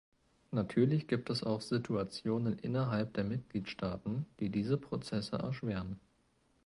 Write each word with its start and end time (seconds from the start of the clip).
Natürlich 0.49 1.07
gibt 1.07 1.29
es 1.29 1.43
auch 1.43 1.61
Situationen 1.61 2.57
innerhalb 2.57 3.13
der 3.13 3.23
Mitgliedstaaten, 3.23 4.25
die 4.39 4.49
diese 4.49 4.75
Prozesse 4.77 5.35
erschweren. 5.35 5.99